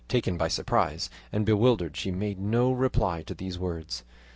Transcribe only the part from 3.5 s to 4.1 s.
words.